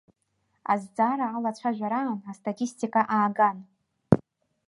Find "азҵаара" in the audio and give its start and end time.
0.71-1.27